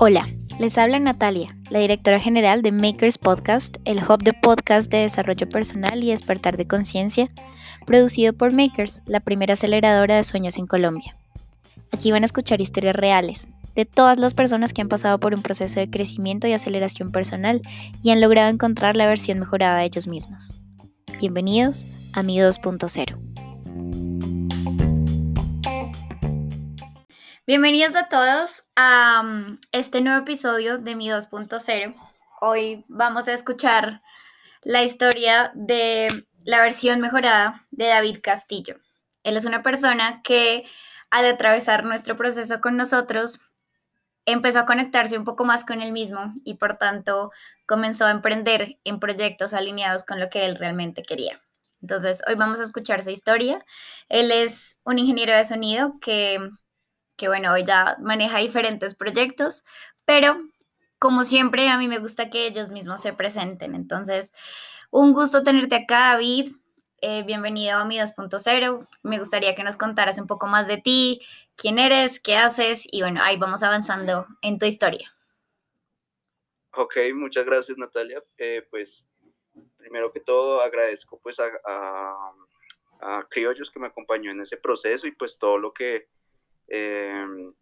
[0.00, 0.28] Hola,
[0.60, 5.48] les habla Natalia, la directora general de Makers Podcast, el hub de podcast de desarrollo
[5.48, 7.28] personal y despertar de conciencia,
[7.84, 11.16] producido por Makers, la primera aceleradora de sueños en Colombia.
[11.90, 15.42] Aquí van a escuchar historias reales de todas las personas que han pasado por un
[15.42, 17.60] proceso de crecimiento y aceleración personal
[18.02, 20.52] y han logrado encontrar la versión mejorada de ellos mismos.
[21.20, 23.27] Bienvenidos a Mi 2.0.
[27.48, 31.94] Bienvenidos a todos a um, este nuevo episodio de Mi 2.0.
[32.42, 34.02] Hoy vamos a escuchar
[34.64, 38.76] la historia de la versión mejorada de David Castillo.
[39.22, 40.66] Él es una persona que
[41.08, 43.40] al atravesar nuestro proceso con nosotros
[44.26, 47.32] empezó a conectarse un poco más con él mismo y por tanto
[47.64, 51.40] comenzó a emprender en proyectos alineados con lo que él realmente quería.
[51.80, 53.64] Entonces, hoy vamos a escuchar su historia.
[54.10, 56.50] Él es un ingeniero de sonido que
[57.18, 59.64] que bueno, ya maneja diferentes proyectos,
[60.06, 60.40] pero
[60.98, 63.74] como siempre a mí me gusta que ellos mismos se presenten.
[63.74, 64.32] Entonces,
[64.90, 66.52] un gusto tenerte acá, David.
[67.02, 68.88] Eh, bienvenido a mi 2.0.
[69.02, 71.20] Me gustaría que nos contaras un poco más de ti,
[71.56, 75.12] quién eres, qué haces y bueno, ahí vamos avanzando en tu historia.
[76.72, 78.22] Ok, muchas gracias Natalia.
[78.38, 79.04] Eh, pues
[79.76, 82.32] primero que todo agradezco pues a, a,
[83.00, 86.08] a Criollos que me acompañó en ese proceso y pues todo lo que
[86.68, 87.52] Em,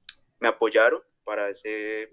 [0.41, 2.11] me apoyaron para ese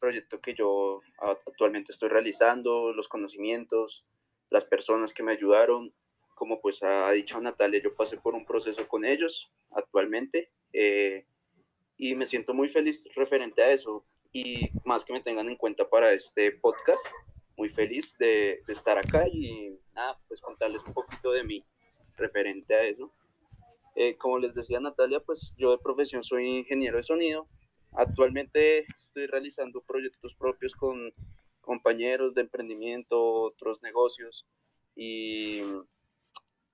[0.00, 1.00] proyecto que yo
[1.46, 4.04] actualmente estoy realizando, los conocimientos,
[4.50, 5.92] las personas que me ayudaron.
[6.34, 11.26] Como pues ha dicho Natalia, yo pasé por un proceso con ellos actualmente eh,
[11.96, 15.88] y me siento muy feliz referente a eso y más que me tengan en cuenta
[15.88, 17.04] para este podcast,
[17.56, 21.64] muy feliz de, de estar acá y nada, pues contarles un poquito de mí
[22.16, 23.10] referente a eso.
[23.96, 27.48] Eh, como les decía Natalia, pues yo de profesión soy ingeniero de sonido.
[27.92, 31.14] Actualmente estoy realizando proyectos propios con
[31.62, 34.46] compañeros de emprendimiento, otros negocios
[34.94, 35.62] y,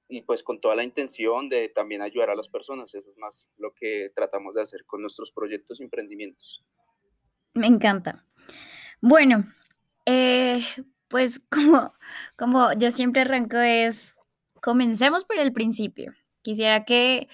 [0.08, 2.92] y pues con toda la intención de también ayudar a las personas.
[2.92, 6.64] Eso es más lo que tratamos de hacer con nuestros proyectos y emprendimientos.
[7.54, 8.26] Me encanta.
[9.00, 9.44] Bueno,
[10.06, 10.60] eh,
[11.06, 11.92] pues como,
[12.36, 14.16] como yo siempre arranco es,
[14.60, 16.12] comencemos por el principio.
[16.42, 17.28] Quisiera que,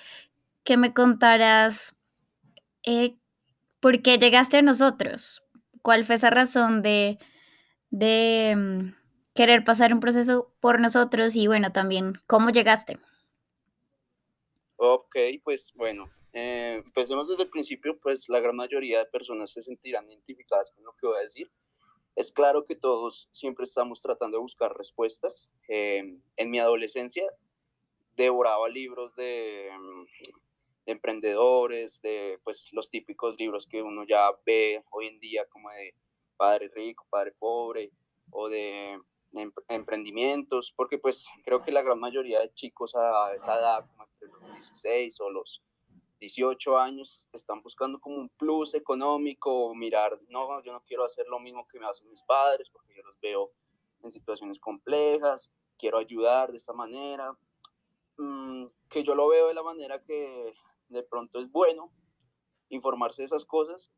[0.76, 1.96] me contaras
[2.84, 3.16] eh,
[3.80, 5.42] por qué llegaste a nosotros.
[5.82, 7.18] ¿Cuál fue esa razón de,
[7.90, 8.94] de mm,
[9.34, 12.98] querer pasar un proceso por nosotros y bueno, también cómo llegaste?
[14.76, 19.62] Ok, pues bueno, eh, empecemos desde el principio, pues la gran mayoría de personas se
[19.62, 21.50] sentirán identificadas con lo que voy a decir.
[22.14, 25.48] Es claro que todos siempre estamos tratando de buscar respuestas.
[25.68, 27.24] Eh, en mi adolescencia
[28.18, 30.04] devoraba libros de, mm,
[30.84, 35.70] de, emprendedores, de pues los típicos libros que uno ya ve hoy en día como
[35.70, 35.94] de
[36.36, 37.90] padre rico, padre pobre
[38.30, 38.98] o de,
[39.68, 44.28] emprendimientos, porque pues creo que la gran mayoría de chicos a esa edad, como entre
[44.28, 45.62] los 16 o los
[46.18, 51.38] 18 años, están buscando como un plus económico, mirar, no, yo no quiero hacer lo
[51.40, 53.52] mismo que me hacen mis padres, porque yo los veo
[54.02, 57.36] en situaciones complejas, quiero ayudar de esta manera,
[58.18, 60.52] Mm, que yo lo veo de la manera que
[60.88, 61.92] de pronto es bueno
[62.68, 63.90] informarse de esas cosas,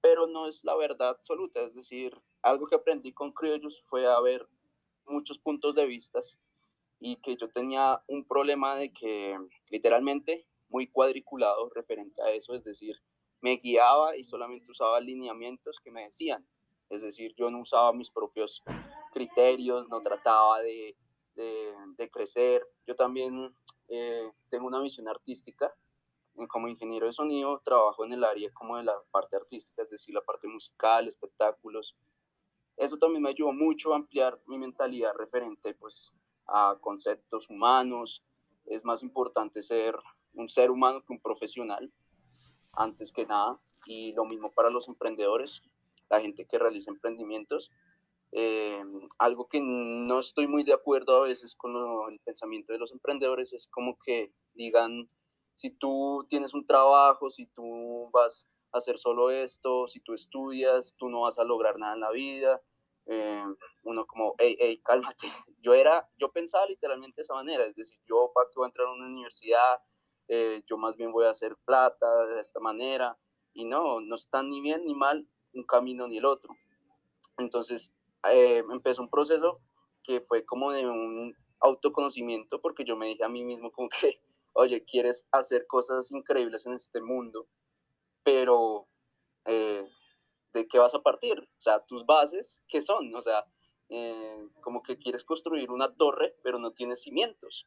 [0.00, 1.62] pero no es la verdad absoluta.
[1.62, 4.46] Es decir, algo que aprendí con criollos fue a ver
[5.06, 6.20] muchos puntos de vista
[7.00, 9.38] y que yo tenía un problema de que
[9.70, 12.96] literalmente muy cuadriculado referente a eso, es decir,
[13.40, 16.46] me guiaba y solamente usaba lineamientos que me decían.
[16.90, 18.62] Es decir, yo no usaba mis propios
[19.12, 20.96] criterios, no trataba de
[21.96, 22.66] de, crecer.
[22.86, 23.54] Yo también
[23.88, 25.72] eh, tengo una visión artística.
[26.48, 30.14] Como ingeniero de sonido trabajo en el área como de la parte artística, es decir,
[30.14, 31.96] la parte musical, espectáculos.
[32.76, 36.12] Eso también me ayudó mucho a ampliar mi mentalidad referente pues,
[36.46, 38.22] a conceptos humanos.
[38.66, 39.96] Es más importante ser
[40.34, 41.92] un ser humano que un profesional,
[42.72, 43.58] antes que nada.
[43.86, 45.60] Y lo mismo para los emprendedores,
[46.08, 47.70] la gente que realiza emprendimientos
[48.32, 48.82] eh,
[49.18, 51.74] algo que no estoy muy de acuerdo a veces con
[52.10, 55.08] el pensamiento de los emprendedores es como que digan,
[55.56, 60.94] si tú tienes un trabajo, si tú vas a hacer solo esto, si tú estudias,
[60.96, 62.60] tú no vas a lograr nada en la vida.
[63.06, 63.44] Eh,
[63.84, 65.26] uno como, hey, hey, cálmate.
[65.60, 68.68] Yo era, yo pensaba literalmente de esa manera, es decir, yo para que voy a
[68.68, 69.80] entrar a una universidad,
[70.28, 73.18] eh, yo más bien voy a hacer plata de esta manera.
[73.52, 76.54] Y no, no está ni bien ni mal un camino ni el otro.
[77.38, 77.92] Entonces,
[78.24, 79.60] eh, empezó un proceso
[80.02, 84.20] que fue como de un autoconocimiento, porque yo me dije a mí mismo como que,
[84.54, 87.46] oye, quieres hacer cosas increíbles en este mundo,
[88.22, 88.86] pero
[89.44, 89.86] eh,
[90.52, 91.38] ¿de qué vas a partir?
[91.40, 93.14] O sea, tus bases, ¿qué son?
[93.14, 93.44] O sea,
[93.88, 97.66] eh, como que quieres construir una torre, pero no tienes cimientos.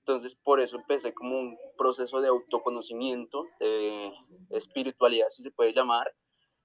[0.00, 4.12] Entonces, por eso empecé como un proceso de autoconocimiento, de
[4.50, 6.14] espiritualidad, si se puede llamar.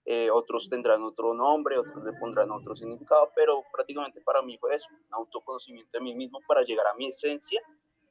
[0.06, 4.76] Eh, otros tendrán otro nombre, otros le pondrán otro significado, pero prácticamente para mí fue
[4.76, 7.62] eso, un autoconocimiento de mí mismo para llegar a mi esencia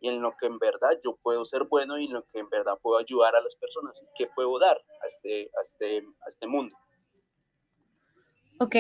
[0.01, 2.49] y en lo que en verdad yo puedo ser bueno y en lo que en
[2.49, 6.29] verdad puedo ayudar a las personas y qué puedo dar a este, a este, a
[6.29, 6.77] este mundo.
[8.61, 8.77] Ok,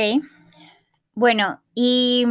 [1.14, 2.24] bueno, y,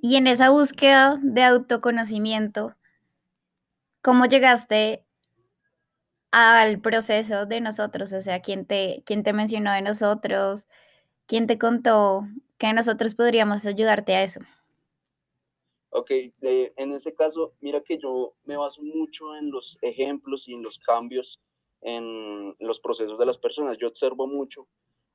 [0.00, 2.74] y en esa búsqueda de autoconocimiento,
[4.00, 5.04] ¿cómo llegaste
[6.34, 8.12] al proceso de nosotros?
[8.12, 10.68] O sea, ¿quién te, quién te mencionó de nosotros?
[11.26, 12.22] ¿Quién te contó
[12.58, 14.40] que nosotros podríamos ayudarte a eso?
[15.90, 16.10] Ok,
[16.40, 20.80] en ese caso, mira que yo me baso mucho en los ejemplos y en los
[20.80, 21.40] cambios
[21.82, 23.78] en los procesos de las personas.
[23.78, 24.66] Yo observo mucho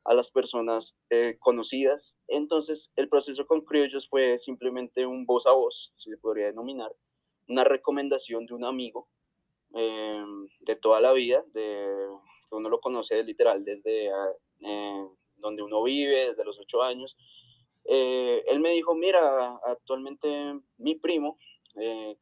[0.05, 2.15] a las personas eh, conocidas.
[2.27, 6.95] Entonces, el proceso con Criollos fue simplemente un voz a voz, si se podría denominar,
[7.47, 9.09] una recomendación de un amigo
[9.75, 10.25] eh,
[10.61, 12.07] de toda la vida, de,
[12.49, 14.09] que uno lo conoce literal desde
[14.61, 15.07] eh,
[15.37, 17.15] donde uno vive, desde los ocho años,
[17.85, 21.39] eh, él me dijo, mira, actualmente mi primo,
[21.75, 22.17] eh,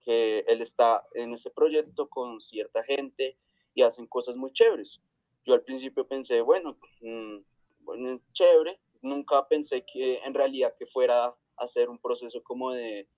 [0.00, 3.36] que él está en este proyecto con cierta gente
[3.74, 5.00] y hacen cosas muy chéveres.
[5.44, 7.36] Yo al principio pensé, bueno, mm,
[7.80, 13.08] bueno, chévere, nunca pensé que en realidad que fuera a hacer un proceso como de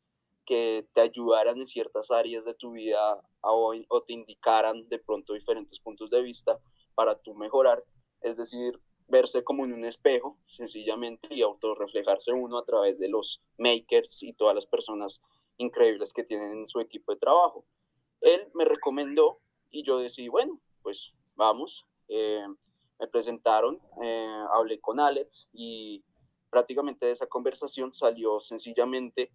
[0.44, 5.35] que te ayudaran en ciertas áreas de tu vida o, o te indicaran de pronto
[5.35, 6.59] diferentes puntos de vista
[6.94, 7.85] para tú mejorar.
[8.21, 13.41] Es decir, verse como en un espejo, sencillamente, y autorreflejarse uno a través de los
[13.59, 15.21] makers y todas las personas
[15.59, 17.65] increíbles que tienen en su equipo de trabajo.
[18.21, 19.41] Él me recomendó
[19.71, 21.85] y yo decidí, bueno, pues vamos.
[22.09, 22.47] Eh,
[22.99, 26.05] me presentaron, eh, hablé con Alex y
[26.50, 29.33] prácticamente de esa conversación salió sencillamente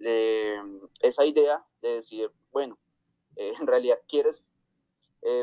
[0.00, 0.60] eh,
[1.00, 2.78] esa idea de decir, bueno,
[3.36, 4.48] en realidad quieres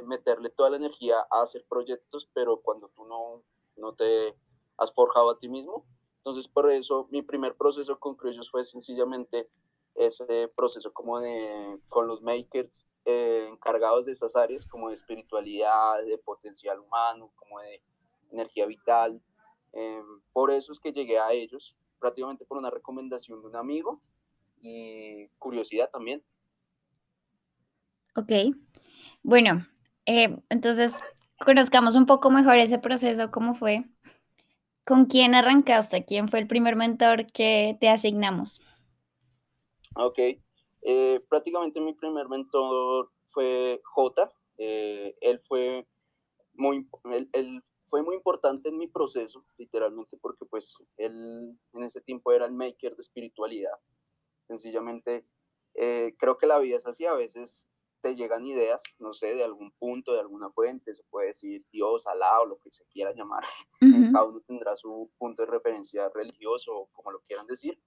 [0.04, 3.44] meterle toda la energía a hacer proyectos, pero cuando tú no
[3.78, 4.36] no te
[4.78, 5.86] has forjado a ti mismo.
[6.18, 9.50] Entonces, por eso mi primer proceso con Crucius fue sencillamente
[9.96, 16.04] ese proceso como de, con los makers eh, encargados de esas áreas, como de espiritualidad,
[16.04, 17.82] de potencial humano, como de
[18.32, 19.22] energía vital.
[19.72, 24.02] Em, por eso es que llegué a ellos, prácticamente por una recomendación de un amigo
[24.62, 26.24] y curiosidad también.
[28.16, 28.32] Ok,
[29.22, 29.68] bueno,
[30.06, 30.96] eh, entonces
[31.44, 33.86] conozcamos un poco mejor ese proceso, cómo fue.
[34.86, 36.06] ¿Con quién arrancaste?
[36.06, 38.62] ¿Quién fue el primer mentor que te asignamos?
[39.96, 40.20] Ok,
[40.82, 44.32] eh, prácticamente mi primer mentor fue J.
[44.58, 45.86] Eh, él, fue
[46.54, 46.88] muy,
[47.34, 52.46] él, fue muy importante en mi proceso, literalmente, porque pues él en ese tiempo era
[52.46, 53.74] el maker de espiritualidad.
[54.48, 55.26] Sencillamente,
[55.76, 57.68] eh, creo que la vida es así, a veces
[58.02, 62.08] te llegan ideas, no sé, de algún punto, de alguna fuente, se puede decir Dios,
[62.08, 63.44] Alá o lo que se quiera llamar.
[64.12, 67.80] Cada uno tendrá su punto de referencia religioso o como lo quieran decir.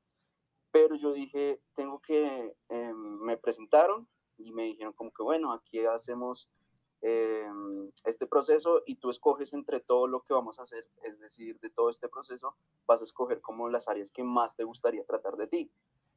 [0.72, 5.84] Pero yo dije, tengo que, em, me presentaron y me dijeron como que, bueno, aquí
[5.84, 6.48] hacemos
[7.02, 11.58] em, este proceso y tú escoges entre todo lo que vamos a hacer, es decir,
[11.61, 12.56] de todo este proceso,
[12.87, 15.73] vas a escoger como las áreas que más te gustaría tratar de ti.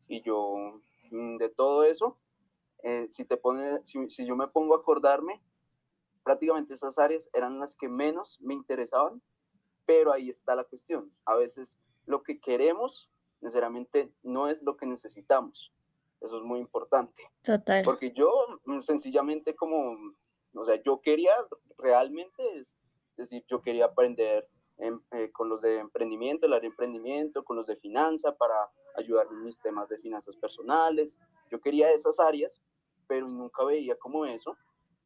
[0.08, 0.82] Y yo,
[1.12, 2.18] mm, de todo eso,
[2.84, 5.42] eh, si, te pone, si, yo me pongo a acordarme,
[6.24, 9.22] prácticamente esas áreas eran las que menos me interesaban,
[9.86, 11.12] pero ahí está la cuestión.
[11.26, 13.10] A veces lo que queremos
[13.42, 15.74] necesariamente no es lo que necesitamos.
[16.22, 17.24] Eso es muy importante.
[17.44, 17.84] Total.
[17.84, 18.30] Porque yo
[18.66, 19.98] mm, sencillamente como,
[20.54, 21.34] o sea, yo quería
[21.78, 22.78] realmente, es
[23.18, 27.68] decir, yo quería aprender eh, con los de emprendimiento, el área de emprendimiento, con los
[27.68, 28.56] de finanza para
[28.96, 31.20] ayudar en mis temas de finanzas personales.
[31.52, 32.62] Yo quería esas áreas,
[33.08, 34.58] pero nunca veía como eso,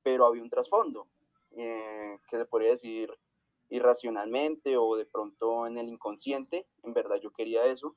[0.03, 1.07] pero había un trasfondo,
[1.51, 3.11] eh, que se podría decir
[3.69, 7.95] irracionalmente o de pronto en el inconsciente, en verdad yo quería eso,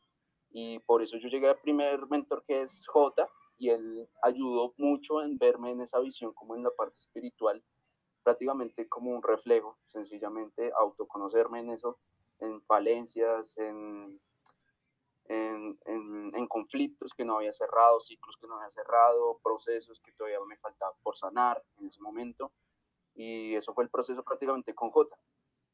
[0.50, 5.22] y por eso yo llegué al primer mentor que es J, y él ayudó mucho
[5.22, 7.62] en verme en esa visión como en la parte espiritual,
[8.22, 11.98] prácticamente como un reflejo, sencillamente autoconocerme en eso,
[12.40, 14.20] en falencias, en
[15.30, 20.56] en, conflictos que no había cerrado, ciclos que no había cerrado, procesos que todavía me
[20.56, 22.52] faltaban por sanar en ese momento.
[23.14, 25.16] Y eso fue el proceso prácticamente con J.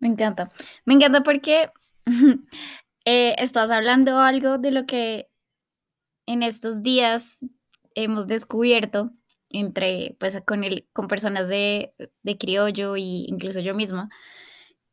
[0.00, 0.50] Me encanta.
[0.84, 1.70] Me encanta porque
[3.04, 5.30] eh, estás hablando algo de lo que
[6.26, 7.44] en estos días
[7.94, 9.10] hemos descubierto
[9.48, 14.10] entre, pues, con, el, con personas de, de criollo e incluso yo misma,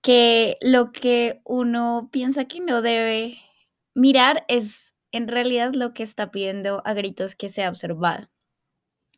[0.02, 3.43] que lo que uno piensa que no debe
[3.94, 8.30] mirar es en realidad lo que está pidiendo a gritos que sea observado.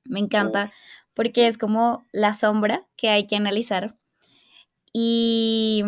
[0.03, 0.71] Me encanta
[1.13, 3.97] porque es como la sombra que hay que analizar.
[4.93, 5.83] Y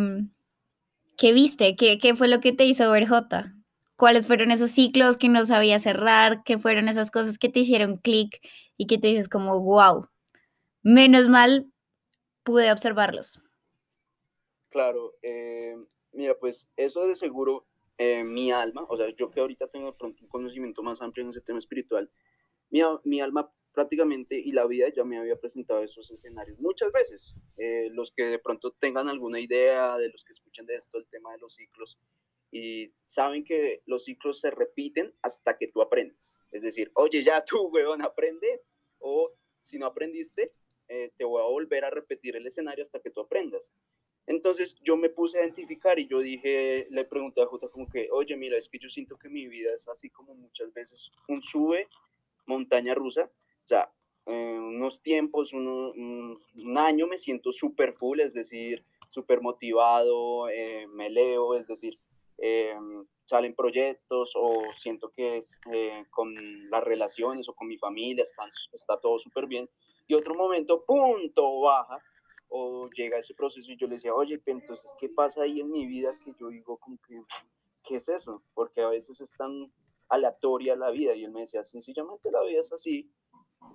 [1.17, 1.75] ¿qué viste?
[1.75, 3.53] ¿Qué, qué fue lo que te hizo ver J?
[3.97, 6.43] ¿Cuáles fueron esos ciclos que no sabía cerrar?
[6.43, 8.39] ¿Qué fueron esas cosas que te hicieron clic
[8.77, 10.07] y que te dices como, wow,
[10.83, 11.71] menos mal
[12.43, 13.41] pude observarlos?
[14.69, 15.75] Claro, eh,
[16.11, 17.65] mira, pues eso de seguro
[17.97, 21.23] eh, mi alma, o sea, yo que ahorita tengo de pronto un conocimiento más amplio
[21.23, 22.09] en ese tema espiritual,
[22.69, 27.35] mi, mi alma prácticamente y la vida ya me había presentado esos escenarios muchas veces.
[27.57, 31.07] Eh, los que de pronto tengan alguna idea de los que escuchen de esto, el
[31.07, 31.99] tema de los ciclos,
[32.51, 36.39] y saben que los ciclos se repiten hasta que tú aprendes.
[36.51, 38.63] Es decir, oye, ya tú, weón, aprende,
[38.97, 40.51] o si no aprendiste,
[40.87, 43.73] eh, te voy a volver a repetir el escenario hasta que tú aprendas.
[44.27, 48.09] Entonces yo me puse a identificar y yo dije, le pregunté a Jota como que,
[48.11, 51.41] oye, mira, es que yo siento que mi vida es así como muchas veces un
[51.41, 51.87] sube,
[52.45, 53.31] montaña rusa,
[53.63, 53.89] o sea,
[54.25, 56.37] en unos tiempos, un,
[56.77, 61.97] año me siento súper full, es decir, súper motivado, eh, me leo, es decir,
[62.37, 62.75] eh,
[63.23, 68.49] salen proyectos o siento que es, eh, con las relaciones o con mi familia están,
[68.73, 69.69] está todo súper bien.
[70.07, 72.01] Y otro momento, punto, baja
[72.49, 75.85] o llega ese proceso y yo le decía, oye, entonces, ¿qué pasa ahí en mi
[75.85, 77.21] vida que yo digo como que,
[77.83, 78.43] ¿qué es eso?
[78.53, 79.71] Porque a veces es tan
[80.09, 83.11] aleatoria la vida y él me decía, sencillamente la vida es así,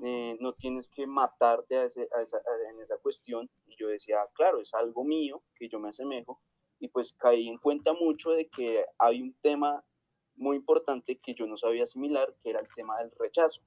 [0.02, 2.38] eh, no tienes que matarte a, ese, a esa,
[2.70, 3.48] en esa cuestión.
[3.66, 6.40] Y yo decía, claro, es algo mío que yo me asemejo.
[6.78, 9.84] Y pues caí en cuenta mucho de que hay un tema
[10.34, 13.60] muy importante que yo no sabía asimilar, que era el tema del rechazo.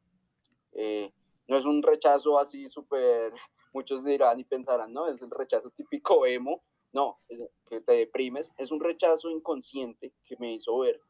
[0.74, 1.14] Eh,
[1.48, 3.32] no es un rechazo así súper,
[3.76, 6.64] muchos dirán y pensarán, no, es el rechazo típico emo,
[6.94, 7.20] no,
[7.66, 11.02] que te deprimes, es un rechazo inconsciente que me hizo ver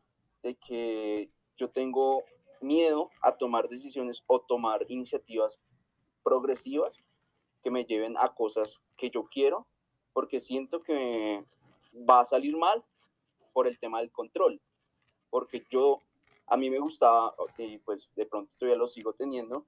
[0.42, 2.24] de que yo tengo
[2.62, 5.60] miedo a tomar decisiones o tomar iniciativas
[6.24, 7.00] progresivas
[7.62, 9.68] que me lleven a cosas que yo quiero,
[10.12, 11.46] porque siento que
[12.10, 12.84] va a salir mal
[13.54, 14.60] por el tema del control,
[15.30, 16.00] porque yo,
[16.48, 19.68] a mí me gustaba, y pues de pronto todavía lo sigo teniendo,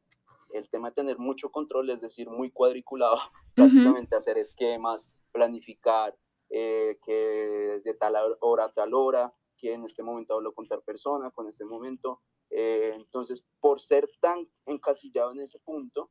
[0.54, 3.18] el tema de tener mucho control, es decir, muy cuadriculado,
[3.56, 6.16] prácticamente hacer esquemas, planificar,
[6.50, 10.82] eh, que de tal hora a tal hora, que en este momento hablo con tal
[10.82, 16.10] persona, con este momento, eh, entonces, por ser tan encasillado en ese punto,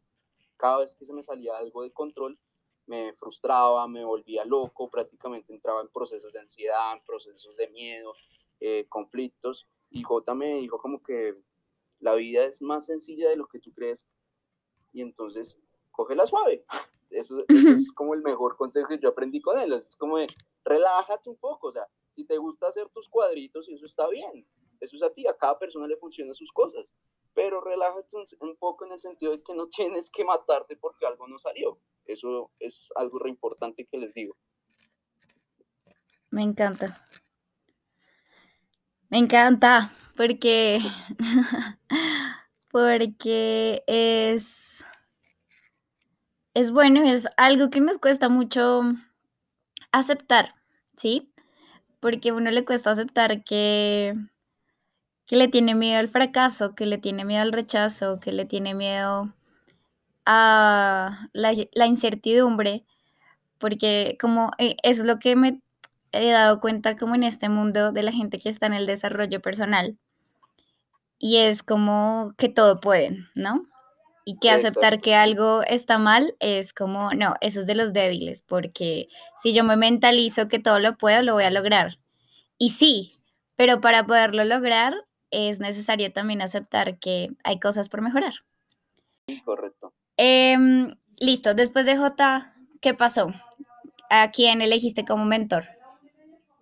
[0.57, 2.39] cada vez que se me salía algo de control,
[2.87, 8.15] me frustraba, me volvía loco, prácticamente entraba en procesos de ansiedad, en procesos de miedo,
[8.61, 9.67] eh, conflictos.
[9.91, 11.37] Y J me dijo como que
[11.99, 14.07] la vida es más sencilla de lo que tú crees.
[14.97, 15.59] Y entonces,
[15.91, 16.65] cógela suave.
[17.11, 19.73] Eso, eso es como el mejor consejo que yo aprendí con él.
[19.75, 20.27] Es como de,
[20.65, 21.69] relájate un poco.
[21.69, 24.47] O sea, si te gusta hacer tus cuadritos, eso está bien
[24.81, 26.87] eso es a ti, a cada persona le funcionan sus cosas,
[27.35, 31.27] pero relájate un, poco en el sentido de que no tienes que matarte porque algo
[31.29, 31.79] no salió.
[32.07, 34.37] Eso es algo re importante que les digo.
[36.31, 37.05] Me encanta.
[39.09, 40.81] Me encanta porque
[42.77, 44.85] porque es
[46.53, 48.83] es bueno, es algo que nos cuesta mucho
[49.93, 50.55] aceptar,
[50.95, 51.33] ¿sí?
[52.01, 54.15] Porque a uno le cuesta aceptar que
[55.27, 58.75] que le tiene miedo al fracaso, que le tiene miedo al rechazo, que le tiene
[58.75, 59.35] miedo
[60.27, 62.85] a la, incertidumbre,
[63.59, 65.63] porque como eh, es lo que me
[66.13, 69.41] he dado cuenta como en este mundo de la gente que está en el desarrollo
[69.41, 69.99] personal,
[71.19, 73.67] y es como que todo pueden, ¿no?
[74.25, 78.43] Y que aceptar que algo está mal es como, no, eso es de los débiles,
[78.43, 79.09] porque
[79.41, 81.99] si yo me mentalizo que todo lo puedo, lo voy a lograr.
[82.59, 83.13] Y sí,
[83.55, 84.95] pero para poderlo lograr
[85.31, 88.35] es necesario también aceptar que hay cosas por mejorar.
[89.45, 89.93] Correcto.
[90.17, 93.33] Em, listo, después de J, ¿qué pasó?
[94.11, 95.65] ¿A quién elegiste como mentor?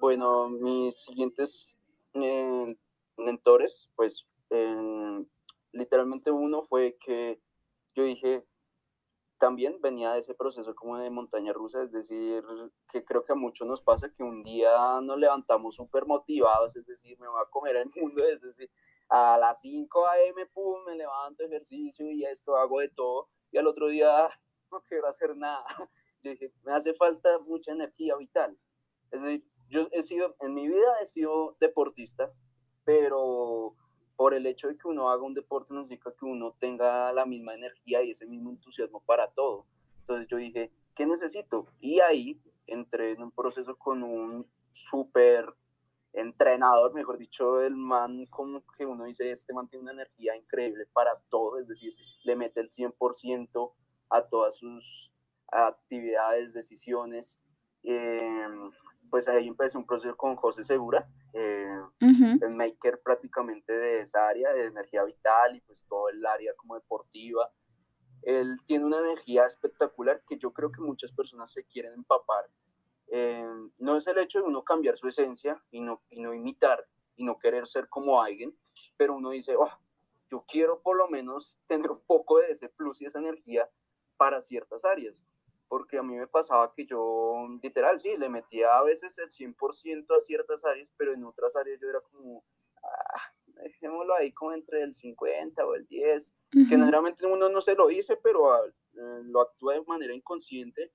[0.01, 1.77] Bueno, mis siguientes
[2.15, 2.77] eh,
[3.17, 4.27] mentores, pues
[5.73, 7.41] literalmente uno fue que
[7.95, 8.47] yo dije,
[9.39, 12.43] también venía de ese proceso como de montaña rusa, es decir,
[12.91, 16.87] que creo que a muchos nos pasa que un día nos levantamos súper motivados, es
[16.87, 18.71] decir, me voy a comer el mundo, es decir,
[19.09, 23.67] a las 5 a.m., pum, me levanto, ejercicio y esto, hago de todo, y al
[23.67, 24.29] otro día
[24.71, 25.65] no quiero hacer nada.
[26.23, 28.59] Yo dije, me hace falta mucha energía vital.
[29.11, 32.33] Es decir, yo he sido, en mi vida he sido deportista,
[32.85, 33.75] pero
[34.17, 37.27] por el hecho de que uno haga un deporte no significa que uno tenga la
[37.27, 39.67] misma energía y ese mismo entusiasmo para todo.
[40.01, 41.67] Entonces yo dije, ¿qué necesito?
[41.81, 45.55] Y ahí entré en un proceso con un súper
[46.13, 50.87] entrenador, mejor dicho, el man como que uno dice, este man tiene una energía increíble
[50.93, 53.73] para todo, es decir, le mete el 100%
[54.11, 55.11] a todas sus
[55.49, 57.41] actividades, decisiones.
[57.83, 58.71] Em,
[59.15, 64.53] pues ahí empecé un proceso con José Segura, eh, el maker prácticamente de esa área
[64.53, 67.49] de energía vital y pues todo el área como deportiva.
[68.23, 72.51] Él tiene una energía espectacular que yo creo que muchas personas se quieren empapar.
[73.07, 73.47] Eh,
[73.79, 77.23] no es el hecho de uno cambiar su esencia y no, y no imitar y
[77.23, 78.53] no querer ser como alguien,
[78.97, 79.79] pero uno dice, oh,
[80.29, 83.71] yo quiero por lo menos tener un poco de ese plus y esa energía
[84.17, 85.25] para ciertas áreas,
[85.75, 90.07] porque a mí me pasaba que yo, literal, sí, le metía a veces el 100%
[90.17, 92.45] a ciertas áreas, pero en otras áreas yo era como,
[92.81, 93.21] ah,
[93.61, 97.89] dejémoslo ahí como entre el 50 o el 10, que generalmente uno no se lo
[97.89, 100.93] dice, pero ah, eh, lo actúa de manera inconsciente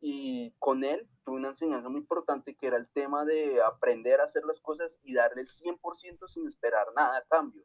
[0.00, 4.24] y con él tuve una enseñanza muy importante que era el tema de aprender a
[4.24, 7.62] hacer las cosas y darle el 100% sin esperar nada a cambio,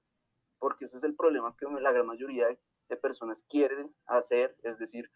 [0.58, 5.10] porque ese es el problema que la gran mayoría de personas quieren hacer, es decir,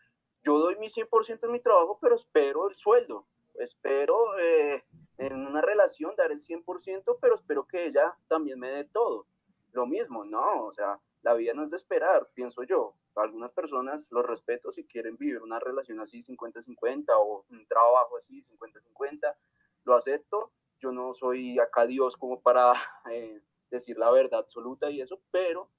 [0.43, 4.83] yo doy mi 100% en mi trabajo, pero espero el sueldo, espero eh,
[5.17, 9.25] en una relación dar el 100%, pero espero que ella también me dé todo.
[9.71, 12.95] Lo mismo, no, o sea, la vida no es de esperar, pienso yo.
[13.15, 18.41] Algunas personas los respeto si quieren vivir una relación así 50-50 o un trabajo así
[18.41, 19.35] 50-50,
[19.85, 20.51] lo acepto.
[20.79, 22.73] Yo no soy acá Dios como para
[23.11, 25.69] eh, decir la verdad absoluta y eso, pero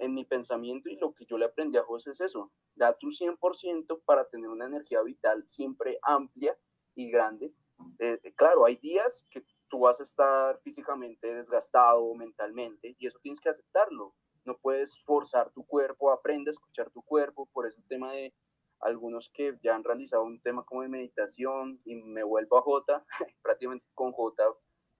[0.00, 3.08] en mi pensamiento y lo que yo le aprendí a José es eso, da tu
[3.08, 6.56] 100% para tener una energía vital siempre amplia
[6.94, 7.54] y grande.
[7.98, 13.40] Eh, claro, hay días que tú vas a estar físicamente desgastado mentalmente y eso tienes
[13.40, 14.14] que aceptarlo.
[14.44, 18.34] No puedes forzar tu cuerpo, aprende a escuchar tu cuerpo, por eso el tema de
[18.80, 23.04] algunos que ya han realizado un tema como de meditación y me vuelvo a J,
[23.42, 24.42] prácticamente con J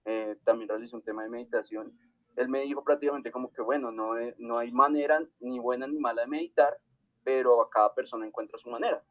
[0.05, 1.97] eh, también realicé un tema de meditación,
[2.35, 6.23] él me dijo prácticamente como que bueno, no, no hay manera ni buena ni mala
[6.23, 6.77] de meditar,
[7.23, 9.03] pero a cada persona encuentra su manera.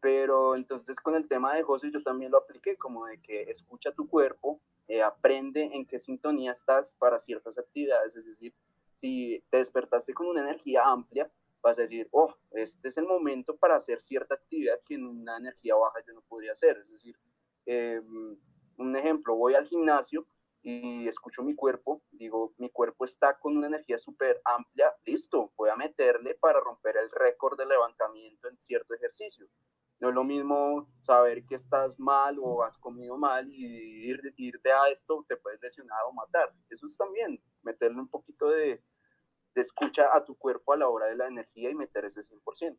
[0.00, 3.92] Pero entonces con el tema de José yo también lo apliqué como de que escucha
[3.92, 8.54] tu cuerpo, eh, aprende en qué sintonía estás para ciertas actividades, es decir,
[8.94, 11.30] si te despertaste con una energía amplia,
[11.62, 15.36] vas a decir, oh, este es el momento para hacer cierta actividad que en una
[15.36, 16.76] energía baja yo no podría hacer.
[16.78, 17.16] Es decir,
[17.66, 18.36] em,
[18.76, 20.26] un ejemplo, voy al gimnasio
[20.62, 25.70] y escucho mi cuerpo, digo, mi cuerpo está con una energía súper amplia, listo, voy
[25.70, 29.46] a meterle para romper el récord de levantamiento en cierto ejercicio.
[29.98, 34.72] No es lo mismo saber que estás mal o has comido mal y ir, irte
[34.72, 36.52] a esto te puedes lesionar o matar.
[36.70, 38.82] Eso es también meterle un poquito de,
[39.52, 42.78] te escucha a tu cuerpo a la hora de la energía y meter ese 100%.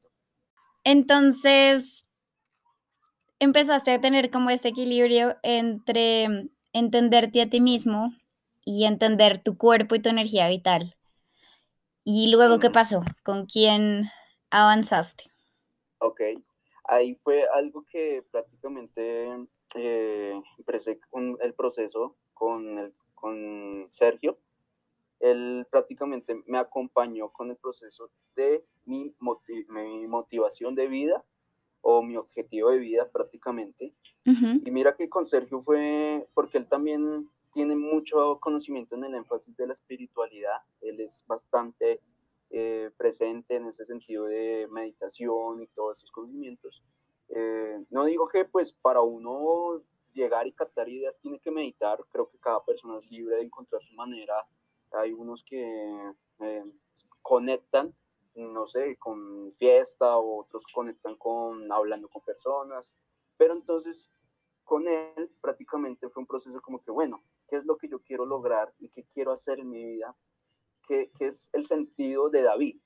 [0.85, 2.05] Entonces,
[3.39, 8.13] empezaste a tener como este equilibrio entre entenderte a ti mismo
[8.65, 10.95] y entender tu cuerpo y tu energía vital.
[12.03, 13.03] ¿Y luego qué pasó?
[13.23, 14.09] ¿Con quién
[14.49, 15.31] avanzaste?
[15.99, 16.21] Ok,
[16.85, 19.29] ahí fue algo que prácticamente
[19.75, 24.37] eh, empecé con el proceso con, el, con Sergio
[25.23, 29.15] él prácticamente me acompañó con el proceso de mi,
[29.69, 31.23] mi motivación de vida
[31.83, 33.93] o mi objetivo de vida prácticamente.
[34.25, 39.55] Y mira que con Sergio fue porque él también tiene mucho conocimiento en el énfasis
[39.57, 42.01] de la espiritualidad, él es bastante
[42.49, 46.81] eh, presente en ese sentido de meditación y todos esos conocimientos.
[47.29, 49.81] Eh, no digo que pues para uno
[50.13, 53.83] llegar y captar ideas tiene que meditar, creo que cada persona es libre de encontrar
[53.83, 54.33] su manera
[54.93, 56.63] hay unos que eh,
[57.21, 57.93] conectan,
[58.35, 62.93] no sé, con fiesta, o otros conectan con hablando con personas,
[63.37, 64.11] pero entonces
[64.63, 68.25] con él prácticamente fue un proceso como que, bueno, ¿qué es lo que yo quiero
[68.25, 70.15] lograr y qué quiero hacer en mi vida?
[70.87, 72.79] ¿Qué, qué es el sentido de David?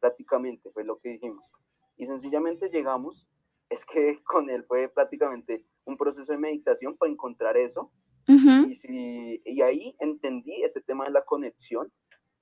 [0.00, 1.52] Prácticamente fue lo que dijimos.
[1.96, 3.28] Y sencillamente llegamos,
[3.68, 7.90] es que con él fue prácticamente un proceso de meditación para encontrar eso
[8.26, 11.92] y, si, y ahí entendí ese tema de la conexión.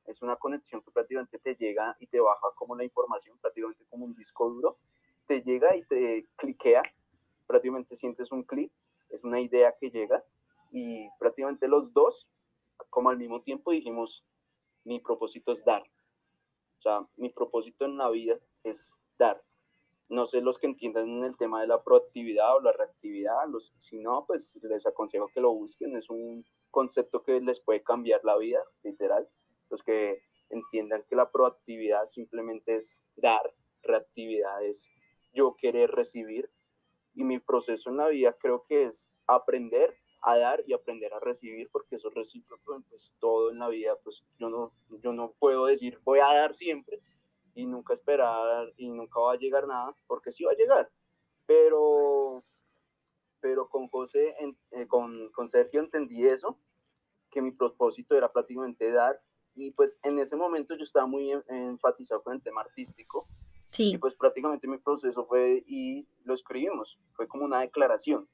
[0.06, 4.04] Es una conexión que prácticamente te llega y te baja como la información, prácticamente como
[4.04, 4.78] un disco duro.
[5.26, 6.82] Te llega y te cliquea,
[7.46, 8.72] prácticamente sientes un clic,
[9.10, 10.24] es una idea que llega
[10.70, 12.28] y prácticamente los dos,
[12.90, 14.24] como al mismo tiempo dijimos,
[14.84, 15.82] mi propósito es dar.
[16.78, 19.42] O sea, mi propósito en la vida es dar
[20.12, 23.98] no sé los que entiendan el tema de la proactividad o la reactividad, los, si
[23.98, 28.36] no, pues les aconsejo que lo busquen, es un concepto que les puede cambiar la
[28.36, 29.26] vida, literal,
[29.72, 34.90] los que entiendan que la proactividad simplemente es dar, reactividad es
[35.32, 36.50] yo querer recibir.
[37.14, 41.20] Y mi proceso en la vida creo que es aprender a dar y aprender a
[41.20, 45.32] recibir, porque eso es recíproco, pues todo en la vida, pues yo no, yo no
[45.38, 47.00] puedo decir voy a dar siempre
[47.54, 50.90] y nunca esperar y nunca va a llegar nada, porque sí va a llegar,
[51.44, 52.44] pero,
[53.40, 54.36] pero con José,
[54.70, 56.56] eh, con, con Sergio entendí eso,
[57.30, 59.20] que mi propósito era prácticamente dar
[59.54, 63.26] y pues en ese momento yo estaba muy enfatizado con el tema artístico
[63.70, 63.92] sí.
[63.94, 68.28] y pues prácticamente mi proceso fue y lo escribimos, fue como una declaración.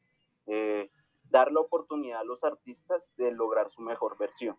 [0.47, 0.91] Eh,
[1.31, 4.57] dar la oportunidad a los artistas de lograr su mejor versión.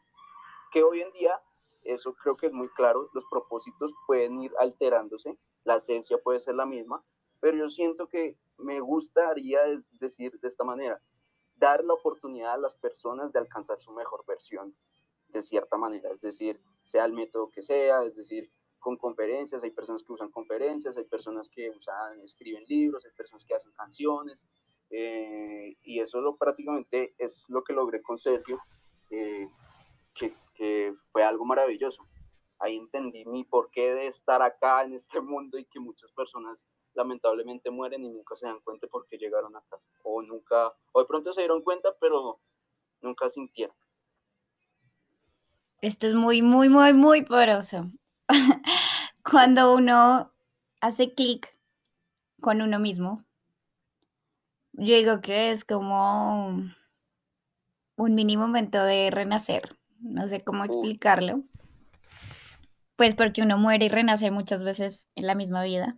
[0.71, 1.41] Que hoy en día,
[1.83, 6.55] eso creo que es muy claro, los propósitos pueden ir alterándose, la esencia puede ser
[6.55, 7.03] la misma,
[7.39, 9.61] pero yo siento que me gustaría
[9.99, 11.01] decir de esta manera,
[11.55, 14.75] dar la oportunidad a las personas de alcanzar su mejor versión
[15.29, 19.71] de cierta manera, es decir, sea el método que sea, es decir, con conferencias, hay
[19.71, 24.47] personas que usan conferencias, hay personas que usan, escriben libros, hay personas que hacen canciones,
[24.89, 28.59] eh, y eso lo, prácticamente es lo que logré con Sergio,
[29.11, 29.47] eh,
[30.13, 32.03] que, que, fue algo maravilloso.
[32.59, 37.69] Ahí entendí mi porqué de estar acá en este mundo y que muchas personas lamentablemente
[37.69, 39.77] mueren y nunca se dan cuenta por qué llegaron acá.
[40.03, 42.39] O nunca, o de pronto se dieron cuenta, pero
[43.01, 43.75] nunca sintieron.
[45.81, 47.89] Esto es muy, muy, muy, muy poderoso.
[49.23, 50.33] Cuando uno
[50.81, 51.57] hace clic
[52.41, 53.25] con uno mismo,
[54.73, 56.69] yo digo que es como
[57.95, 59.77] un mini momento de renacer.
[60.01, 61.43] No sé cómo explicarlo.
[62.97, 65.97] Pues porque uno muere y renace muchas veces en la misma vida,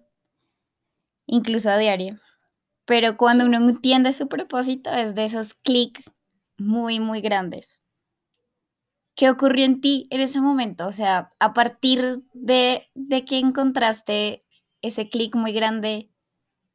[1.25, 2.19] incluso a diario.
[2.85, 6.03] Pero cuando uno entiende su propósito es de esos clics
[6.57, 7.80] muy, muy grandes.
[9.21, 10.87] ¿Qué ocurrió en ti en ese momento?
[10.87, 14.43] O sea, a partir de, de que encontraste
[14.81, 16.09] ese clic muy grande,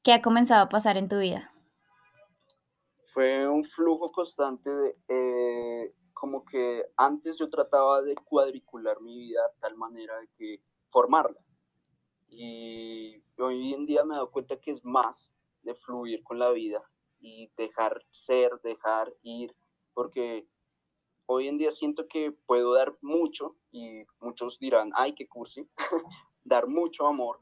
[0.05, 1.51] ¿qué ha comenzado a pasar en tu vida?
[3.13, 9.41] fue un flujo constante de, eh, como que antes yo trataba de cuadricular mi vida
[9.43, 11.41] de tal manera de que formarla.
[12.29, 15.33] Y hoy en día me he dado cuenta que es más
[15.63, 16.81] de fluir con la vida
[17.19, 19.53] y dejar ser, dejar ir,
[19.95, 20.47] porque
[21.27, 25.69] hoy en día siento que puedo dar mucho y muchos dirán, ay, qué cursi,
[26.45, 27.41] dar mucho amor.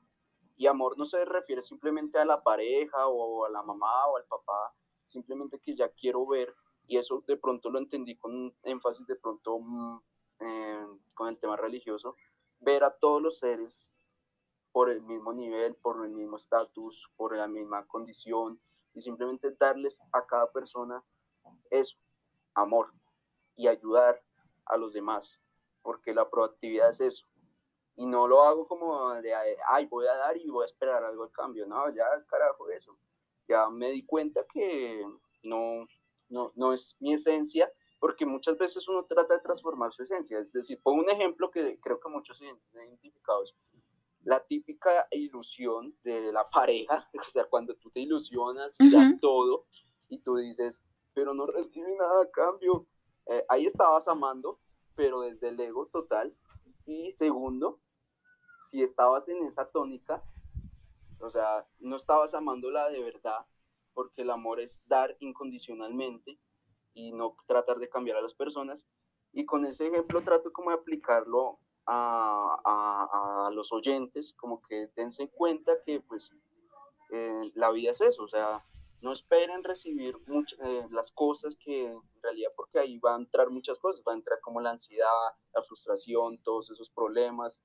[0.56, 4.24] Y amor no se refiere simplemente a la pareja o a la mamá o al
[4.24, 6.54] papá, simplemente que ya quiero ver,
[6.86, 10.00] y eso de pronto lo entendí con énfasis de pronto mm,
[11.14, 12.16] con el tema religioso,
[12.60, 13.90] ver a todos los seres
[14.72, 18.60] por el mismo nivel, por el mismo estatus, por la misma condición,
[18.94, 21.02] y simplemente darles a cada persona
[21.70, 21.96] eso,
[22.54, 22.92] amor,
[23.56, 24.22] y ayudar
[24.66, 25.40] a los demás,
[25.82, 27.26] porque la proactividad es eso.
[27.96, 29.34] Y no lo hago como de,
[29.68, 32.98] ay, voy a dar y voy a esperar algo al cambio, no, ya carajo eso
[33.48, 35.04] ya me di cuenta que
[35.42, 35.86] no,
[36.28, 40.38] no, no es mi esencia, porque muchas veces uno trata de transformar su esencia.
[40.38, 43.42] Es decir, pongo un ejemplo que creo que muchos se han identificado.
[44.24, 49.66] La típica ilusión de la pareja, o sea, cuando tú te ilusionas y das todo
[50.08, 52.86] y tú dices, pero no recibí nada a cambio.
[53.26, 54.58] Eh, ahí estabas amando,
[54.94, 56.34] pero desde el ego total.
[56.86, 57.80] Y segundo,
[58.70, 60.22] si estabas en esa tónica,
[61.20, 63.46] o sea, no estabas amándola de verdad,
[63.94, 66.38] porque el amor es dar incondicionalmente
[66.92, 68.88] y no tratar de cambiar a las personas.
[69.32, 75.28] Y con ese ejemplo trato como de aplicarlo a, a, los oyentes, como que dense
[75.28, 76.32] cuenta que pues
[77.10, 78.64] eh, la vida es eso, o sea,
[79.04, 80.16] no esperen recibir
[80.64, 84.16] eh, las cosas que en realidad, porque ahí va a entrar muchas cosas, va a
[84.16, 87.60] entrar como la ansiedad, la frustración, todos esos problemas,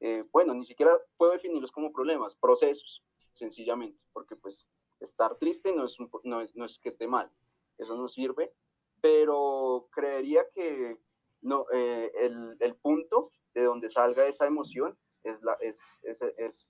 [0.00, 4.66] eh, bueno, ni siquiera puedo definirlos como problemas, procesos, sencillamente, porque pues
[4.98, 7.30] estar triste no es, no es, no es que esté mal,
[7.76, 8.54] eso no sirve,
[9.02, 10.98] pero creería que
[11.42, 16.22] no, eh, el, el, punto de donde salga esa emoción es, la, es, es,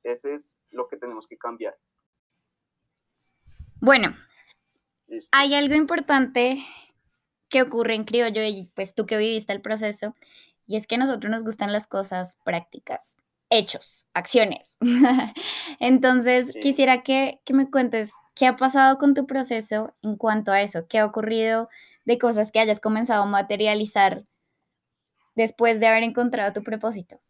[0.02, 1.78] es, es lo que tenemos que cambiar.
[3.80, 4.14] Bueno,
[5.30, 6.64] hay algo importante
[7.48, 10.14] que ocurre en criollo y pues tú que viviste el proceso
[10.66, 13.16] y es que a nosotros nos gustan las cosas prácticas,
[13.50, 14.76] hechos, acciones.
[15.80, 20.60] Entonces, quisiera que, que, me cuentes qué ha pasado con tu proceso en cuanto a
[20.60, 21.68] eso, qué ha ocurrido
[22.04, 24.24] de cosas que hayas comenzado a materializar
[25.34, 27.20] después de haber encontrado tu propósito.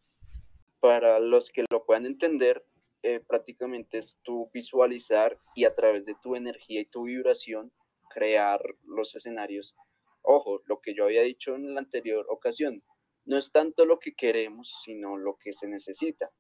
[0.80, 2.64] Para los que lo puedan entender,
[3.02, 7.72] eh, prácticamente es tu visualizar y a través de tu energía y tu vibración
[8.11, 9.74] crear los escenarios.
[10.22, 12.82] Ojo, lo que yo había dicho en la anterior ocasión,
[13.24, 16.30] no es tanto lo que queremos, sino lo que se necesita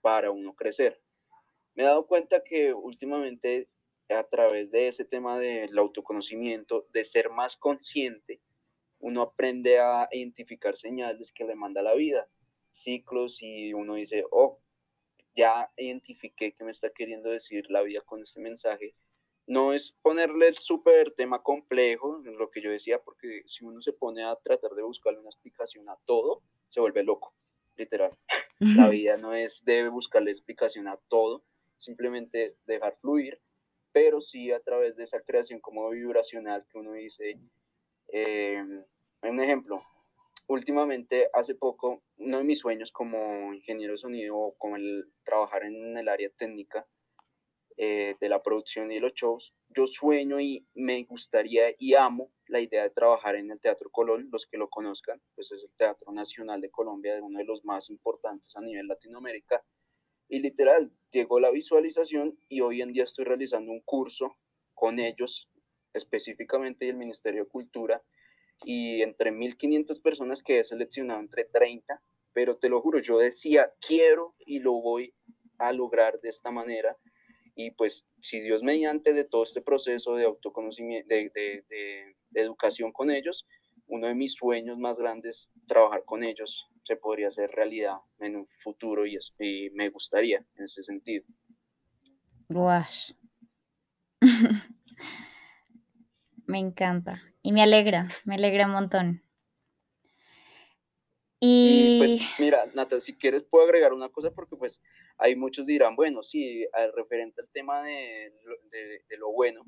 [0.00, 1.00] para uno crecer.
[1.74, 3.68] Me he dado cuenta que últimamente
[4.08, 8.40] a través de ese tema del autoconocimiento, de ser más consciente,
[8.98, 12.28] uno aprende a identificar señales que le manda la vida,
[12.74, 14.60] ciclos y uno dice, oh,
[15.36, 18.94] ya identifiqué que me está queriendo decir la vida con este mensaje.
[19.46, 23.92] No es ponerle el súper tema complejo, lo que yo decía, porque si uno se
[23.92, 27.34] pone a tratar de buscarle una explicación a todo, se vuelve loco,
[27.76, 28.12] literal.
[28.58, 31.42] La vida no es de buscarle explicación a todo,
[31.78, 33.40] simplemente dejar fluir,
[33.92, 37.40] pero sí a través de esa creación como vibracional que uno dice,
[38.08, 38.62] eh,
[39.22, 39.82] un ejemplo,
[40.50, 45.96] últimamente, hace poco, uno de mis sueños como ingeniero de sonido, como el trabajar en
[45.96, 46.88] el área técnica
[47.76, 52.60] eh, de la producción y los shows, yo sueño y me gustaría y amo la
[52.60, 56.10] idea de trabajar en el Teatro Colón, los que lo conozcan, pues es el Teatro
[56.10, 59.62] Nacional de Colombia, uno de los más importantes a nivel Latinoamérica.
[60.28, 64.36] Y literal, llegó la visualización y hoy en día estoy realizando un curso
[64.74, 65.48] con ellos,
[65.94, 68.02] específicamente el Ministerio de Cultura,
[68.64, 73.72] y entre 1500 personas que he seleccionado entre 30, pero te lo juro, yo decía,
[73.80, 75.14] quiero y lo voy
[75.58, 76.96] a lograr de esta manera.
[77.54, 82.92] Y pues si Dios mediante de todo este proceso de autoconocimiento, de, de, de, educación
[82.92, 83.46] con ellos,
[83.86, 88.46] uno de mis sueños más grandes, trabajar con ellos, se podría hacer realidad en un
[88.46, 91.24] futuro y, y me gustaría en ese sentido.
[92.48, 93.12] Guash.
[96.50, 97.22] me encanta.
[97.42, 99.22] Y me alegra, me alegra un montón.
[101.42, 104.82] Y, pues mira, Nata, si quieres puedo agregar una cosa porque pues
[105.16, 108.30] hay muchos dirán, bueno, sí, al referente al tema de,
[108.70, 109.64] de, lo bueno,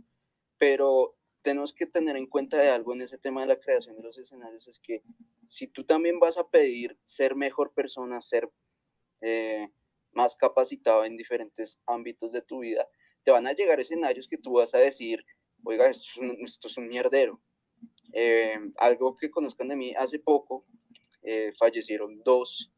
[0.59, 4.03] pero tenemos que tener en cuenta de algo en ese tema de la creación de
[4.03, 5.03] los escenarios, es que
[5.49, 8.51] si tú también vas a pedir ser mejor persona, ser
[9.23, 9.67] eh,
[10.13, 12.87] más capacitado en diferentes ámbitos de tu vida,
[13.25, 15.25] te van a llegar escenarios que tú vas a decir,
[15.65, 17.41] oiga, esto es un, esto es mierdero,
[18.13, 20.67] eh, algo que conozcan de mí, hace poco
[21.23, 22.71] eh, fallecieron dos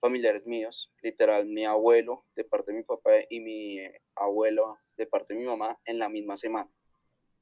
[0.00, 3.78] familiares míos, literal, mi abuelo de parte de mi papá y mi
[4.16, 6.70] abuelo de parte de mi mamá en la misma semana.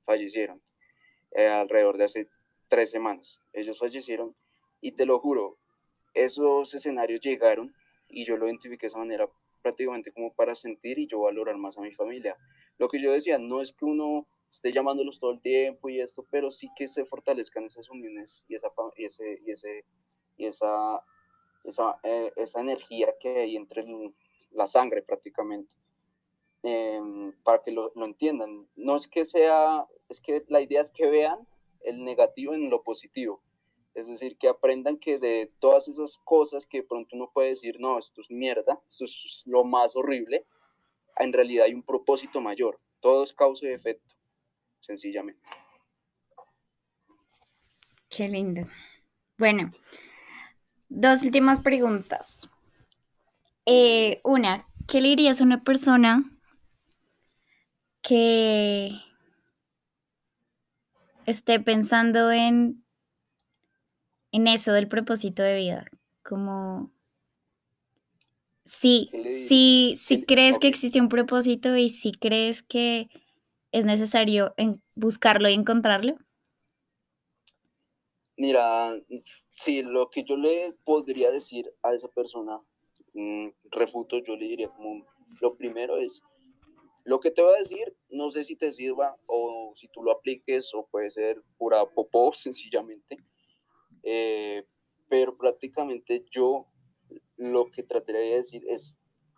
[0.05, 0.63] Fallecieron
[1.33, 2.29] eh, alrededor de hace
[2.69, 3.41] tres semanas.
[3.53, 4.37] Ellos fallecieron
[4.81, 5.59] y te lo juro,
[6.15, 7.75] esos escenarios llegaron
[8.09, 9.29] y yo lo identifiqué de esa manera
[9.63, 12.37] prácticamente como para sentir y yo valorar más a mi familia.
[12.79, 16.27] Lo que yo decía, no es que uno esté llamándolos todo el tiempo y esto,
[16.31, 19.85] pero sí que se fortalezcan esas uniones y esa, y ese, y ese,
[20.37, 21.03] y esa,
[21.65, 23.85] esa, eh, esa energía que hay entre
[24.51, 25.75] la sangre prácticamente,
[26.63, 28.69] em, para que lo, lo, entiendan.
[28.77, 31.39] No es que sea, es que la idea es que vean
[31.81, 33.43] el negativo en lo positivo.
[33.95, 37.99] Es decir, que aprendan que de todas esas cosas que pronto uno puede decir, no,
[37.99, 40.45] esto es mierda, esto es lo más horrible,
[41.17, 42.79] en realidad hay un propósito mayor.
[43.01, 44.12] Todo es causa y efecto
[44.83, 45.43] sencillamente.
[48.09, 48.67] Qué lindo.
[49.39, 49.73] Bueno,
[50.89, 52.49] dos últimas preguntas.
[53.65, 56.31] Eh, una, ¿qué le dirías a una persona
[58.03, 58.91] que
[61.25, 62.85] esté pensando en,
[64.33, 65.85] en eso del propósito de vida?
[66.23, 66.93] Como,
[68.65, 69.11] sí,
[69.49, 73.09] sí, sí crees que existe un propósito y si crees que
[73.73, 74.55] es necesario
[74.95, 76.17] buscarlo y encontrarlo?
[78.37, 78.95] Mira,
[79.57, 82.61] sí, lo que yo le podría decir a esa persona,
[83.15, 85.07] mm, refuto, yo le diría como,
[85.41, 86.23] lo primero es,
[87.05, 90.13] lo que te voy a decir, no sé si te sirva o si tú lo
[90.13, 93.17] apliques o puede ser pura popó, sencillamente,
[94.03, 94.65] eh,
[95.09, 96.67] pero prácticamente yo
[97.37, 98.97] lo que trataría de decir es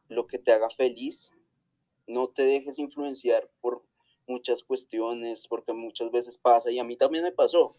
[0.08, 1.30] lo que te haga feliz,
[2.06, 3.82] no te dejes influenciar por
[4.26, 7.76] muchas cuestiones, porque muchas veces pasa, y a mí también me pasó.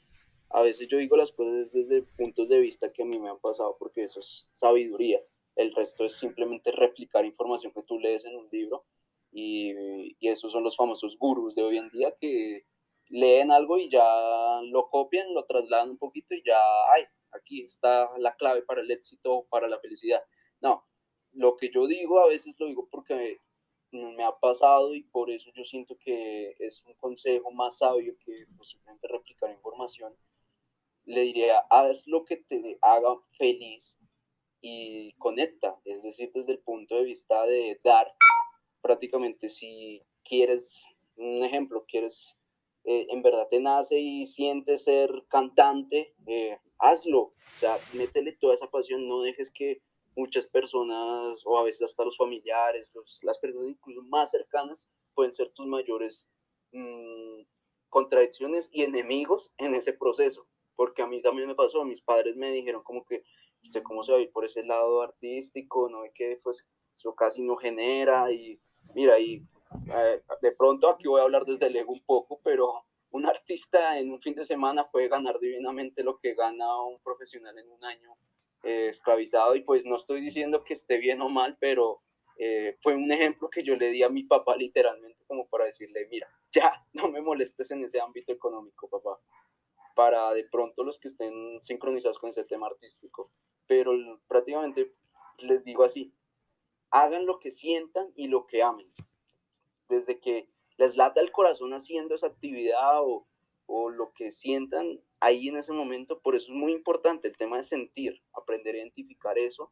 [0.49, 3.39] A veces yo digo las cosas desde puntos de vista que a mí me han
[3.39, 5.19] pasado, porque eso es sabiduría.
[5.55, 8.86] El resto es simplemente replicar información que tú lees en un libro,
[9.31, 12.65] y, y esos son los famosos gurús de hoy en día que
[13.10, 16.58] leen algo y ya lo copian, lo trasladan un poquito y ya,
[16.93, 20.23] ay, aquí está la clave para el éxito, para la felicidad.
[20.62, 20.86] No,
[21.34, 23.39] lo que yo digo a veces lo digo porque
[23.95, 28.45] me ha pasado y por eso yo siento que es un consejo más sabio que
[28.58, 30.13] posiblemente replicar información.
[31.05, 33.95] Le diría, haz lo que te haga feliz
[34.62, 38.13] y conecta, es decir, desde el punto de vista de dar,
[38.81, 40.84] prácticamente si quieres,
[41.17, 42.36] un ejemplo, quieres
[42.88, 48.53] eh, en verdad te nace y sientes ser cantante, eh, hazlo, o sea, métele toda
[48.53, 49.81] esa pasión, no dejes que
[50.15, 55.51] muchas personas o a veces hasta los familiares, las personas incluso más cercanas pueden ser
[55.51, 56.28] tus mayores
[56.71, 57.41] mm,
[57.89, 62.51] contradicciones y enemigos en ese proceso, porque a mí también me pasó, mis padres me
[62.51, 63.23] dijeron como que
[63.63, 67.13] usted cómo se va a ir por ese lado artístico, no ve que pues eso
[67.15, 68.60] casi no genera y
[68.93, 69.43] mira, y
[69.93, 73.97] eh, de pronto aquí voy a hablar desde el ego un poco, pero un artista
[73.99, 77.84] en un fin de semana puede ganar divinamente lo que gana un profesional en un
[77.84, 78.15] año
[78.65, 82.01] eh, esclavizado y pues no estoy diciendo que esté bien o mal, pero
[82.38, 86.08] eh, fue un ejemplo que yo le di a mi papá literalmente como para decirle,
[86.10, 89.19] mira, ya, no me molestes en ese ámbito económico, papá,
[89.95, 93.32] para de pronto los que estén sincronizados con ese tema artístico,
[93.67, 93.93] pero
[94.28, 94.91] prácticamente
[95.38, 96.13] les digo así,
[96.91, 98.91] hagan lo que sientan y lo que amen
[99.89, 100.47] desde que
[100.78, 103.25] les lata el corazón haciendo esa actividad o,
[103.67, 107.58] o lo que sientan ahí en ese momento, por eso es muy importante el tema
[107.58, 109.71] de sentir, aprender a identificar eso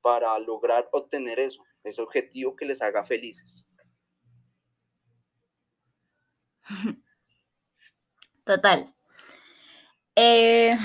[0.00, 3.66] para lograr obtener eso, ese objetivo que les haga felices.
[8.44, 8.94] Total.
[10.16, 10.76] Eh,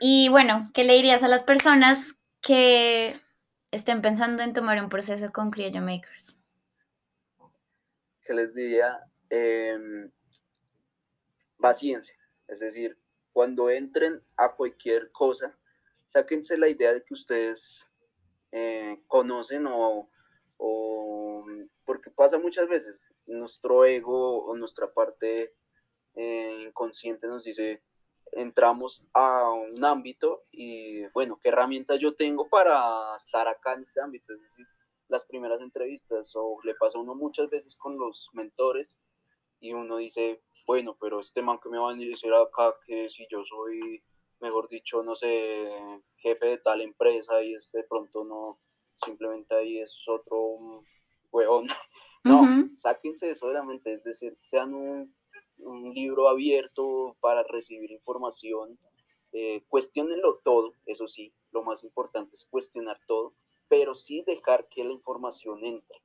[0.00, 3.14] y bueno, ¿qué le dirías a las personas que
[3.70, 6.34] estén pensando en tomar un proceso con Criollo Makers?
[8.24, 9.00] que les diría
[9.30, 10.10] em,
[11.58, 12.14] paciencia.
[12.48, 12.96] Es decir,
[13.34, 15.58] cuando entren a cualquier cosa,
[16.12, 17.84] sáquense la idea de que ustedes
[18.52, 20.08] eh, conocen o,
[21.84, 25.52] porque pasa muchas veces, nuestro ego o nuestra parte
[26.14, 27.82] eh, inconsciente nos dice,
[28.30, 34.00] entramos a un ámbito y bueno, ¿qué herramientas yo tengo para estar acá en este
[34.00, 34.32] ámbito?
[34.32, 34.66] Es decir,
[35.08, 38.96] las primeras entrevistas o le pasa a uno muchas veces con los mentores
[39.58, 43.26] y uno dice, bueno, pero este man que me va a decir acá que si
[43.30, 44.02] yo soy,
[44.40, 45.68] mejor dicho, no sé,
[46.16, 48.58] jefe de tal empresa y este de pronto no,
[49.04, 50.82] simplemente ahí es otro
[51.30, 51.68] huevón.
[52.26, 52.40] No,
[52.80, 55.14] sáquense eso de la mente, es decir, sean un,
[55.58, 58.78] un libro abierto para recibir información,
[59.32, 63.34] eh, cuestionenlo todo, eso sí, lo más importante es cuestionar todo
[63.68, 66.00] pero sí dejar que la información entre,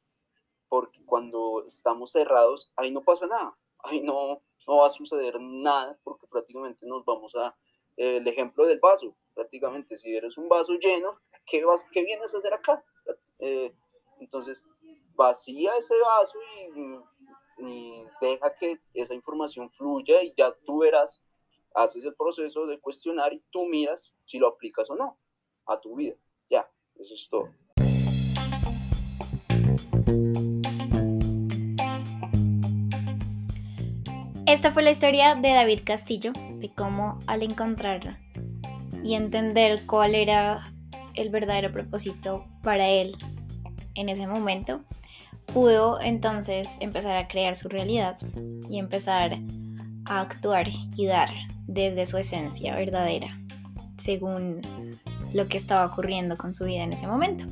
[0.68, 5.98] porque cuando estamos cerrados, ahí no pasa nada, ahí no, no va a suceder nada,
[6.04, 7.56] porque prácticamente nos vamos a,
[7.98, 12.38] el ejemplo del vaso, prácticamente, si eres un vaso lleno, ¿qué, vas, qué vienes a
[12.38, 12.84] hacer acá?
[13.40, 13.74] Eh,
[14.20, 14.68] entonces,
[15.16, 16.38] vacía ese vaso
[17.58, 21.20] y, y deja que esa información fluya y ya tú verás,
[21.74, 25.18] haces el proceso de cuestionar y tú miras si lo aplicas o no
[25.66, 26.16] a tu vida.
[26.50, 27.50] Ya, eso es todo.
[34.50, 38.18] Esta fue la historia de David Castillo, de cómo al encontrar
[39.04, 40.74] y entender cuál era
[41.14, 43.16] el verdadero propósito para él
[43.94, 44.82] en ese momento,
[45.54, 48.18] pudo entonces empezar a crear su realidad
[48.68, 49.38] y empezar
[50.06, 51.30] a actuar y dar
[51.68, 53.40] desde su esencia verdadera,
[54.00, 54.62] según
[55.32, 57.46] lo que estaba ocurriendo con su vida en ese momento.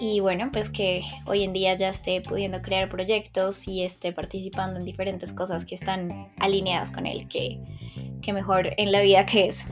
[0.00, 4.80] Y bueno, pues que hoy en día ya esté pudiendo crear proyectos y esté participando
[4.80, 7.60] en diferentes cosas que están alineadas con él, que,
[8.32, 9.64] mejor en la vida que es.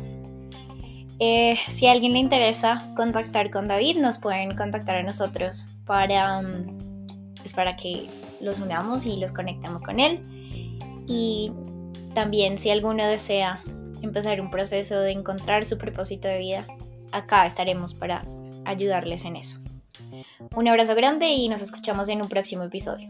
[1.19, 6.43] Eh, si a alguien le interesa contactar con David, nos pueden contactar a nosotros para,
[6.43, 6.79] mm,
[7.39, 8.09] pues para que
[8.41, 10.21] los unamos y los conectemos con él.
[11.09, 11.51] Y
[12.15, 13.63] también si alguno desea
[14.03, 16.67] empezar un proceso de encontrar su propósito de vida,
[17.11, 18.23] acá estaremos para
[18.65, 19.62] ayudarles en eso.
[20.55, 23.09] Un abrazo grande y nos escuchamos en un próximo episodio.